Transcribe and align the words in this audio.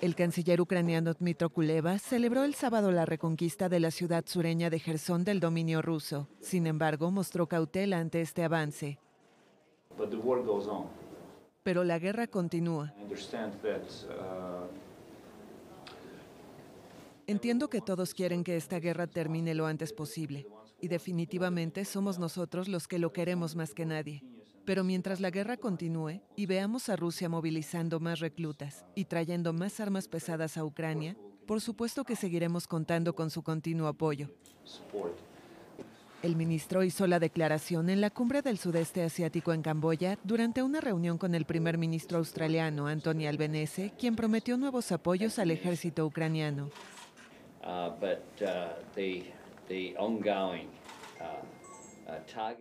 El 0.00 0.14
canciller 0.14 0.60
ucraniano 0.60 1.14
Dmitro 1.14 1.48
Kuleva 1.50 1.98
celebró 1.98 2.44
el 2.44 2.54
sábado 2.54 2.92
la 2.92 3.06
reconquista 3.06 3.68
de 3.68 3.80
la 3.80 3.90
ciudad 3.90 4.24
sureña 4.26 4.68
de 4.68 4.78
Gerson 4.78 5.24
del 5.24 5.40
dominio 5.40 5.80
ruso. 5.80 6.28
Sin 6.40 6.66
embargo, 6.66 7.10
mostró 7.10 7.46
cautela 7.46 7.98
ante 7.98 8.20
este 8.20 8.44
avance. 8.44 8.98
Pero 11.62 11.82
la 11.82 11.98
guerra 11.98 12.26
continúa. 12.26 12.94
Entiendo 17.26 17.68
que 17.68 17.80
todos 17.80 18.14
quieren 18.14 18.44
que 18.44 18.56
esta 18.56 18.78
guerra 18.78 19.06
termine 19.06 19.54
lo 19.54 19.66
antes 19.66 19.92
posible, 19.92 20.46
y 20.80 20.88
definitivamente 20.88 21.84
somos 21.84 22.18
nosotros 22.18 22.68
los 22.68 22.86
que 22.86 22.98
lo 22.98 23.12
queremos 23.12 23.56
más 23.56 23.74
que 23.74 23.86
nadie. 23.86 24.22
Pero 24.66 24.82
mientras 24.82 25.20
la 25.20 25.30
guerra 25.30 25.56
continúe 25.56 26.20
y 26.34 26.46
veamos 26.46 26.88
a 26.88 26.96
Rusia 26.96 27.28
movilizando 27.28 28.00
más 28.00 28.18
reclutas 28.18 28.84
y 28.96 29.04
trayendo 29.04 29.52
más 29.52 29.78
armas 29.78 30.08
pesadas 30.08 30.58
a 30.58 30.64
Ucrania, 30.64 31.16
por 31.46 31.60
supuesto 31.60 32.02
que 32.02 32.16
seguiremos 32.16 32.66
contando 32.66 33.14
con 33.14 33.30
su 33.30 33.42
continuo 33.42 33.86
apoyo. 33.86 34.28
El 36.22 36.34
ministro 36.34 36.82
hizo 36.82 37.06
la 37.06 37.20
declaración 37.20 37.88
en 37.88 38.00
la 38.00 38.10
cumbre 38.10 38.42
del 38.42 38.58
sudeste 38.58 39.04
asiático 39.04 39.52
en 39.52 39.62
Camboya 39.62 40.18
durante 40.24 40.64
una 40.64 40.80
reunión 40.80 41.16
con 41.16 41.36
el 41.36 41.44
primer 41.44 41.78
ministro 41.78 42.18
australiano 42.18 42.88
Anthony 42.88 43.28
Albanese, 43.28 43.92
quien 43.96 44.16
prometió 44.16 44.56
nuevos 44.56 44.90
apoyos 44.90 45.38
al 45.38 45.52
ejército 45.52 46.04
ucraniano. 46.04 46.70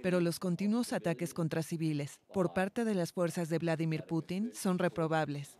Pero 0.01 0.19
los 0.19 0.39
continuos 0.39 0.93
ataques 0.93 1.33
contra 1.33 1.61
civiles 1.61 2.19
por 2.33 2.53
parte 2.53 2.83
de 2.85 2.95
las 2.95 3.11
fuerzas 3.11 3.49
de 3.49 3.59
Vladimir 3.59 4.03
Putin 4.03 4.51
son 4.53 4.79
reprobables, 4.79 5.57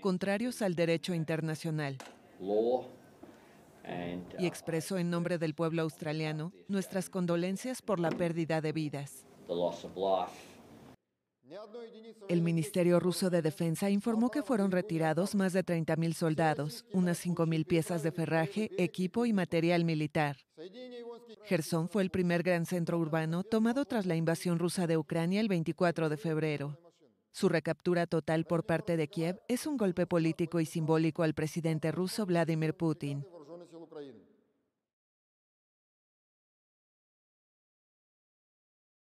contrarios 0.00 0.62
al 0.62 0.74
derecho 0.74 1.14
internacional. 1.14 1.98
Y 4.38 4.46
expreso 4.46 4.98
en 4.98 5.10
nombre 5.10 5.38
del 5.38 5.54
pueblo 5.54 5.82
australiano 5.82 6.52
nuestras 6.68 7.10
condolencias 7.10 7.82
por 7.82 7.98
la 7.98 8.10
pérdida 8.10 8.60
de 8.60 8.72
vidas. 8.72 9.26
El 12.28 12.42
Ministerio 12.42 12.98
ruso 13.00 13.28
de 13.28 13.42
Defensa 13.42 13.90
informó 13.90 14.30
que 14.30 14.42
fueron 14.42 14.70
retirados 14.70 15.34
más 15.34 15.52
de 15.52 15.64
30.000 15.64 16.14
soldados, 16.14 16.84
unas 16.92 17.24
5.000 17.24 17.66
piezas 17.66 18.02
de 18.02 18.12
ferraje, 18.12 18.70
equipo 18.78 19.26
y 19.26 19.32
material 19.32 19.84
militar. 19.84 20.36
Gerson 21.44 21.88
fue 21.88 22.02
el 22.02 22.10
primer 22.10 22.42
gran 22.42 22.66
centro 22.66 22.98
urbano 22.98 23.42
tomado 23.42 23.84
tras 23.84 24.06
la 24.06 24.16
invasión 24.16 24.58
rusa 24.58 24.86
de 24.86 24.96
Ucrania 24.96 25.40
el 25.40 25.48
24 25.48 26.08
de 26.08 26.16
febrero. 26.16 26.78
Su 27.32 27.48
recaptura 27.48 28.06
total 28.06 28.44
por 28.44 28.64
parte 28.64 28.96
de 28.96 29.08
Kiev 29.08 29.40
es 29.48 29.66
un 29.66 29.76
golpe 29.76 30.06
político 30.06 30.60
y 30.60 30.66
simbólico 30.66 31.22
al 31.22 31.34
presidente 31.34 31.90
ruso 31.90 32.26
Vladimir 32.26 32.74
Putin. 32.74 33.26